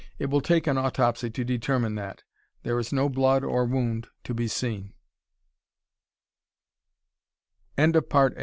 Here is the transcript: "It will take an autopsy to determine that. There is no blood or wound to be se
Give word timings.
"It 0.17 0.31
will 0.31 0.41
take 0.41 0.65
an 0.65 0.79
autopsy 0.79 1.29
to 1.29 1.43
determine 1.43 1.93
that. 1.93 2.23
There 2.63 2.79
is 2.79 2.91
no 2.91 3.07
blood 3.07 3.43
or 3.43 3.65
wound 3.65 4.07
to 4.23 4.33
be 4.33 4.47
se 4.47 4.95